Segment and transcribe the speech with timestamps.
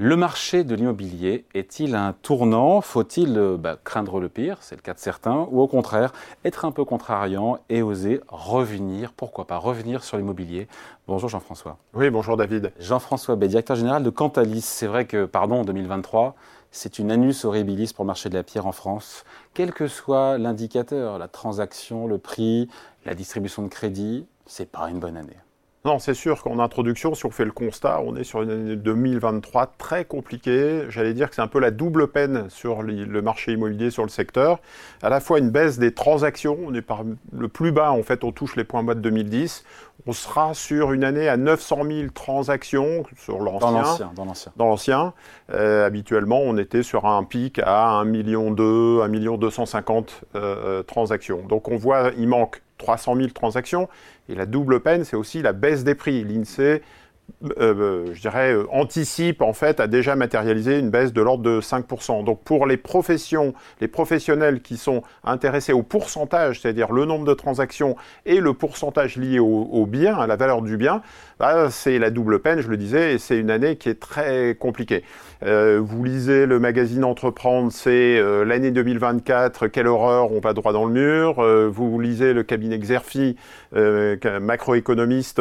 [0.00, 2.80] Le marché de l'immobilier est-il un tournant?
[2.80, 4.58] Faut-il euh, bah, craindre le pire?
[4.60, 5.48] C'est le cas de certains.
[5.50, 6.12] Ou au contraire,
[6.44, 10.68] être un peu contrariant et oser revenir, pourquoi pas revenir sur l'immobilier?
[11.08, 11.78] Bonjour Jean-François.
[11.94, 12.70] Oui, bonjour David.
[12.78, 14.60] Jean-François B, directeur général de Cantalis.
[14.60, 16.36] C'est vrai que, pardon, en 2023,
[16.70, 19.24] c'est une annus horribilis pour le marché de la pierre en France.
[19.52, 22.68] Quel que soit l'indicateur, la transaction, le prix,
[23.04, 25.38] la distribution de crédit, c'est pas une bonne année.
[25.84, 28.76] Non, c'est sûr qu'en introduction, si on fait le constat, on est sur une année
[28.76, 30.82] 2023 très compliquée.
[30.88, 34.08] J'allais dire que c'est un peu la double peine sur le marché immobilier, sur le
[34.08, 34.58] secteur.
[35.02, 38.24] À la fois une baisse des transactions, on est par le plus bas, en fait,
[38.24, 39.64] on touche les points bas de 2010.
[40.06, 43.70] On sera sur une année à 900 000 transactions sur l'ancien.
[44.14, 44.52] Dans l'ancien.
[44.56, 45.12] Dans l'ancien.
[45.52, 50.38] Euh, habituellement, on était sur un pic à 1 million 2, 1 million 250 euh,
[50.38, 51.42] euh, transactions.
[51.48, 53.88] Donc on voit, il manque 300 000 transactions.
[54.28, 56.24] Et la double peine, c'est aussi la baisse des prix.
[56.24, 56.82] L'INSEE,
[57.60, 61.60] euh, je dirais, euh, anticipe en fait, a déjà matérialisé une baisse de l'ordre de
[61.60, 62.24] 5%.
[62.24, 67.34] Donc pour les professions, les professionnels qui sont intéressés au pourcentage, c'est-à-dire le nombre de
[67.34, 71.02] transactions et le pourcentage lié au, bien, à la valeur du bien,
[71.38, 74.56] bah, c'est la double peine, je le disais, et c'est une année qui est très
[74.58, 75.04] compliquée.
[75.44, 80.72] Euh, vous lisez le magazine Entreprendre, c'est euh, l'année 2024, quelle horreur, on va droit
[80.72, 81.38] dans le mur.
[81.38, 83.36] Euh, vous lisez le cabinet Xerfi,
[83.72, 85.40] macroéconomiste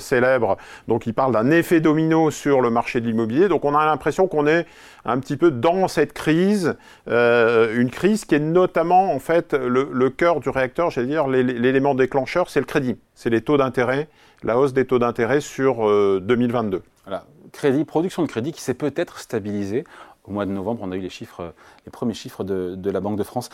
[0.00, 0.56] célèbre,
[0.88, 3.48] donc il parle d'un effet domino sur le marché de l'immobilier.
[3.48, 4.66] Donc on a l'impression qu'on est
[5.04, 10.40] un petit peu dans cette crise, une crise qui est notamment en fait le, cœur
[10.40, 14.08] du réacteur, j'allais dire l'élément déclencheur, c'est le crédit, c'est les taux d'intérêt,
[14.42, 15.88] la hausse des taux d'intérêt sur
[16.20, 16.82] 2022.
[17.04, 17.24] Voilà
[17.56, 19.84] crédit, production de crédit qui s'est peut-être stabilisée.
[20.24, 21.54] Au mois de novembre, on a eu les chiffres,
[21.84, 23.48] les premiers chiffres de, la Banque de France.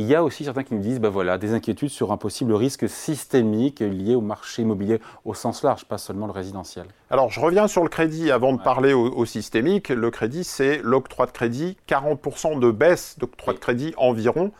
[0.00, 2.52] Il y a aussi certains qui nous disent, ben voilà, des inquiétudes sur un possible
[2.52, 6.86] risque systémique lié au marché immobilier au sens large, pas seulement le résidentiel.
[7.10, 9.88] Alors, je reviens sur le crédit avant de parler au, systémique.
[9.88, 14.52] Le crédit, c'est l'octroi de crédit, 40% de baisse d'octroi de crédit environ.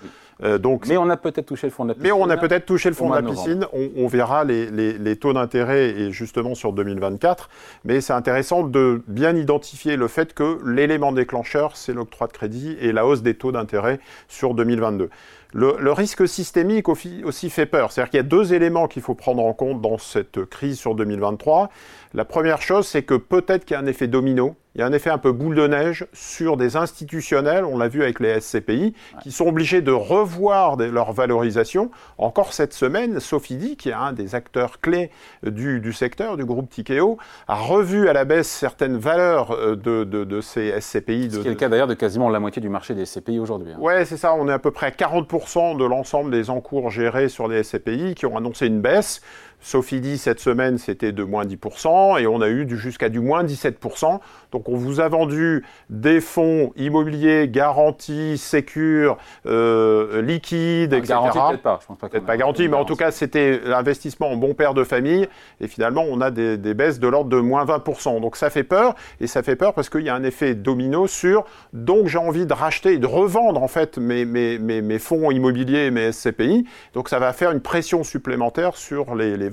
[0.45, 2.13] Euh, donc, mais on a peut-être touché le fond de la piscine.
[2.13, 3.67] Mais on a peut-être touché le fond de la piscine.
[3.73, 7.49] On, verra les, les, taux d'intérêt et justement sur 2024.
[7.85, 12.77] Mais c'est intéressant de bien identifier le fait que l'élément déclencheur, c'est l'octroi de crédit
[12.81, 15.11] et la hausse des taux d'intérêt sur 2022.
[15.55, 17.91] Le, le, risque systémique aussi fait peur.
[17.91, 20.95] C'est-à-dire qu'il y a deux éléments qu'il faut prendre en compte dans cette crise sur
[20.95, 21.71] 2023.
[22.13, 24.87] La première chose, c'est que peut-être qu'il y a un effet domino il y a
[24.87, 28.41] un effet un peu boule de neige sur des institutionnels, on l'a vu avec les
[28.41, 31.91] SCPI, qui sont obligés de revoir leur valorisation.
[32.17, 35.11] Encore cette semaine, Sophie Di, qui est un des acteurs clés
[35.43, 40.81] du, secteur, du groupe Tikeo, a revu à la baisse certaines valeurs euh, de, ces
[40.81, 41.31] SCPI.
[41.33, 43.73] Ce qui est le cas d'ailleurs de quasiment la moitié du marché des SCPI aujourd'hui.
[43.73, 43.79] Hein.
[43.81, 47.29] Oui, c'est ça, on est à peu près à 40% de l'ensemble des encours gérés
[47.29, 49.21] sur les SCPI qui ont annoncé une baisse.
[49.61, 53.45] Sophie dit cette semaine c'était de moins 10% et on a eu jusqu'à du moins
[53.45, 54.21] 17%.
[54.53, 61.09] Donc on vous a vendu des fonds immobiliers garantis, sécures, euh, liquides, etc.
[61.09, 61.81] Garantis peut-être pas.
[62.09, 65.29] Peut-être pas garantis, mais en tout cas c'était l'investissement en bon père de famille
[65.61, 68.21] et finalement on a des, baisses de l'ordre de moins 20%.
[68.21, 71.07] Donc ça fait peur et ça fait peur parce qu'il y a un effet domino
[71.07, 74.99] sur donc j'ai envie de racheter et de revendre en fait mes, mes, mes, mes
[74.99, 76.65] fonds immobiliers, mes SCPI.
[76.95, 79.48] Donc ça va faire une pression supplémentaire sur les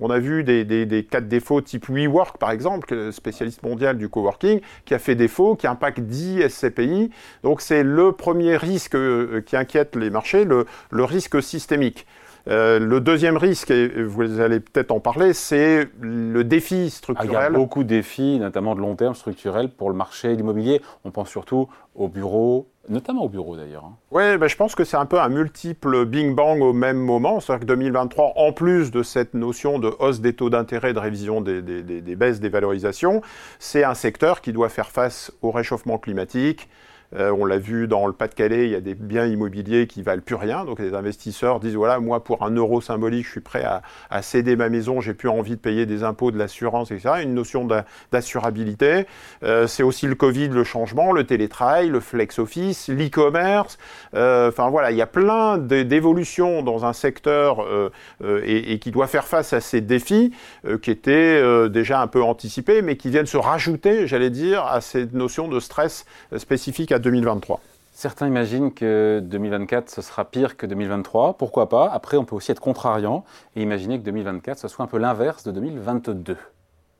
[0.00, 4.60] On a vu des, cas de défaut type WeWork, par exemple, spécialiste mondial du coworking,
[4.84, 7.10] qui a fait défaut, qui impacte 10 SCPI.
[7.42, 10.66] Donc c'est le premier risque euh, qui inquiète les marchés, le,
[11.04, 12.06] risque systémique.
[12.48, 17.36] Euh, le deuxième risque, et vous allez peut-être en parler, c'est le défi structurel.
[17.36, 20.28] Ah, il y a beaucoup de défis, notamment de long terme structurels pour le marché
[20.28, 20.80] de l'immobilier.
[21.04, 23.84] On pense surtout aux bureaux, notamment au bureau d'ailleurs.
[23.84, 23.96] Hein.
[24.10, 27.38] Oui, ben, je pense que c'est un peu un multiple Bing Bang au même moment.
[27.38, 31.40] C'est-à-dire que 2023, en plus de cette notion de hausse des taux d'intérêt, de révision
[31.40, 33.22] des, des baisses des valorisations,
[33.60, 36.68] c'est un secteur qui doit faire face au réchauffement climatique,
[37.14, 40.34] on l'a vu dans le Pas-de-Calais, il y a des biens immobiliers qui valent plus
[40.34, 40.64] rien.
[40.64, 44.56] Donc les investisseurs disent voilà, moi pour un euro symbolique, je suis prêt à, céder
[44.56, 47.22] ma maison, j'ai plus envie de payer des impôts, de l'assurance, etc.
[47.22, 47.66] Une notion
[48.12, 49.06] d'assurabilité.
[49.42, 53.78] Euh, c'est aussi le Covid, le changement, le télétravail, le flex office, l'e-commerce.
[54.14, 57.66] Euh, enfin voilà, il y a plein d'évolutions dans un secteur
[58.22, 60.32] et, et, qui doit faire face à ces défis
[60.82, 65.12] qui étaient déjà un peu anticipés, mais qui viennent se rajouter, j'allais dire, à cette
[65.12, 66.04] notion de stress
[66.36, 67.60] spécifique à 2023.
[67.92, 71.34] Certains imaginent que 2024, ce sera pire que 2023.
[71.34, 71.90] Pourquoi pas?
[71.92, 75.44] Après, on peut aussi être contrariant et imaginer que 2024, ce soit un peu l'inverse
[75.44, 76.36] de 2022.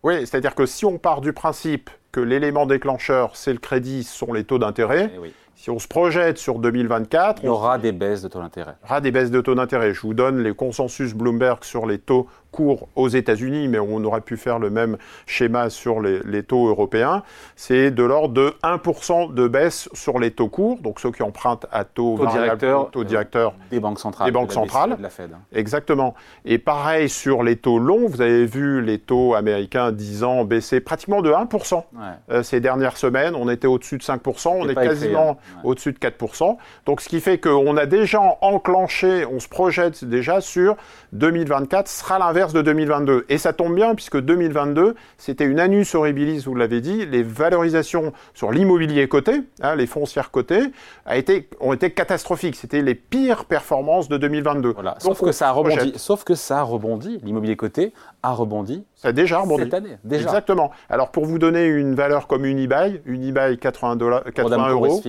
[0.03, 4.15] Oui, c'est-à-dire que si on part du principe que l'élément déclencheur, c'est le crédit, ce
[4.15, 7.43] sont les taux d'intérêt, eh si on se projette sur 2024...
[7.43, 8.75] Il y aura des baisses de taux d'intérêt.
[8.83, 9.95] Il y aura des baisses de taux d'intérêt.
[9.95, 14.21] Je vous donne les consensus Bloomberg sur les taux cours aux États-Unis, mais on aurait
[14.21, 17.23] pu faire le même schéma sur les, taux européens,
[17.57, 21.67] c'est de l'ordre de 1% de baisse sur les taux courts, donc ceux qui empruntent
[21.73, 24.27] à taux, taux directeur, taux directeur des banques centrales.
[24.27, 24.97] Des banques centrales.
[24.97, 25.31] De la Fed.
[25.53, 26.15] Exactement.
[26.45, 30.81] Et pareil sur les taux longs, vous avez vu les taux américains 10 ans baisser
[30.81, 31.83] pratiquement de 1%
[32.31, 33.35] euh, ces dernières semaines.
[33.35, 35.61] On était au-dessus de 5%, on est quasiment hein.
[35.65, 36.57] au-dessus de 4%.
[36.87, 40.77] Donc ce qui fait qu'on a déjà enclenché, on se projette déjà sur
[41.13, 43.27] 2024 sera l'inverse de 2022.
[43.29, 48.13] Et ça tombe bien puisque 2022, c'était une anus horribilis, vous l'avez dit, les valorisations
[48.35, 50.73] sur l'immobilier coté, hein, les foncières cotées,
[51.07, 52.57] a été, ont été catastrophiques.
[52.57, 54.73] C'était les pires performances de 2022.
[54.73, 54.97] Voilà.
[54.99, 57.21] Sauf, que ça a rebondi, sauf que ça a rebondi.
[57.23, 57.93] L'immobilier coté
[58.23, 58.85] a rebondi.
[58.97, 59.65] Ça a déjà rebondi.
[59.65, 60.25] Cette année, déjà.
[60.25, 60.73] Exactement.
[60.91, 65.01] Alors pour vous donner une valeur comme Unibail, Unibail 80, dollars, 80 euros.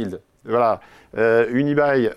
[0.45, 0.81] Voilà.
[1.15, 2.09] Euh, Unibail,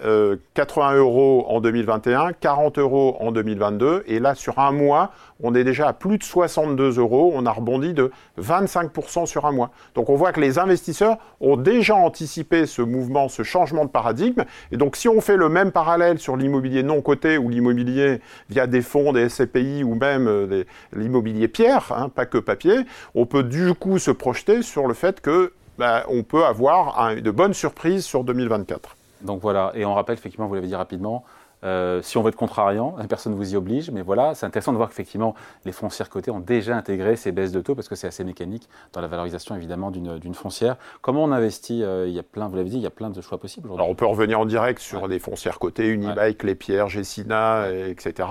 [0.55, 4.05] 80 euh, euros en 2021, 40 euros en 2022.
[4.06, 5.12] Et là, sur un mois,
[5.43, 7.31] on est déjà à plus de 62 euros.
[7.34, 9.70] On a rebondi de 25% sur un mois.
[9.94, 14.44] Donc on voit que les investisseurs ont déjà anticipé ce mouvement, ce changement de paradigme.
[14.73, 18.67] Et donc si on fait le même parallèle sur l'immobilier non coté ou l'immobilier via
[18.67, 20.64] des fonds, des SCPI ou même euh,
[20.94, 22.78] l'immobilier pierre, hein, pas que papier,
[23.14, 27.31] on peut du coup se projeter sur le fait que bah, on peut avoir de
[27.31, 28.96] bonnes surprises sur 2024.
[29.23, 31.25] Donc voilà, et on rappelle effectivement, vous l'avez dit rapidement,
[31.64, 34.73] euh, si on veut être contrariant, personne ne vous y oblige, mais voilà, c'est intéressant
[34.73, 37.94] de voir qu'effectivement, les foncières cotées ont déjà intégré ces baisses de taux parce que
[37.94, 40.76] c'est assez mécanique dans la valorisation évidemment d'une foncière.
[41.03, 43.11] Comment on investit euh, Il y a plein, vous l'avez dit, il y a plein
[43.11, 43.82] de choix possibles aujourd'hui.
[43.82, 48.29] Alors on peut revenir en direct sur des foncières cotées, Unibail, Clépierre, Gessina, etc.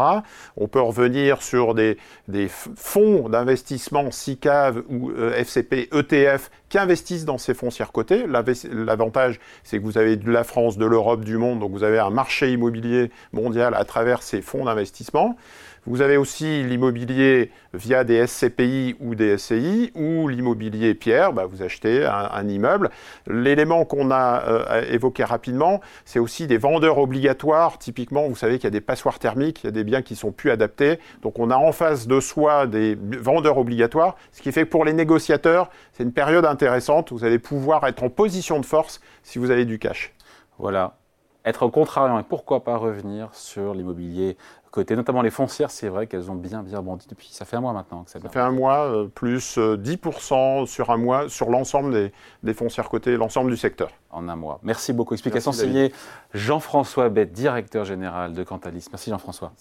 [0.58, 1.98] On peut revenir sur des,
[2.48, 8.26] fonds d'investissement SICAV ou euh, FCP, ETF qui investissent dans ces foncières cotées.
[8.28, 12.00] L'avantage, c'est que vous avez de la France, de l'Europe, du monde, donc vous avez
[12.00, 15.36] un marché immobilier mondial à travers ces fonds d'investissement.
[15.88, 21.62] Vous avez aussi l'immobilier via des SCPI ou des SCI, ou l'immobilier pierre, bah, vous
[21.62, 22.90] achetez un, immeuble.
[23.28, 27.78] L'élément qu'on a euh, évoqué rapidement, c'est aussi des vendeurs obligatoires.
[27.78, 30.16] Typiquement, vous savez qu'il y a des passoires thermiques, il y a des biens qui
[30.16, 31.00] sont plus adaptés.
[31.22, 34.86] Donc on a en face de soi des vendeurs obligatoires, ce qui fait que pour
[34.86, 37.12] les négociateurs, c'est une période intéressante.
[37.12, 40.14] Vous allez pouvoir être en position de force si vous avez du cash.
[40.58, 40.96] Voilà,
[41.46, 44.36] être contrariant et pourquoi pas revenir sur l'immobilier
[44.76, 47.62] côté, notamment les foncières, c'est vrai qu'elles ont bien bien bondi depuis, ça fait un
[47.62, 48.04] mois maintenant.
[48.04, 51.94] Que ça, ça fait un mois, euh, plus 10% euh, sur un mois sur l'ensemble
[51.94, 52.12] des,
[52.44, 53.90] des, foncières cotées, l'ensemble du secteur.
[54.12, 54.60] En un mois.
[54.64, 55.14] Merci beaucoup.
[55.14, 55.94] Explication signée
[56.34, 58.88] Jean-François Bête, directeur général de Cantalis.
[58.92, 59.54] Merci Jean-François.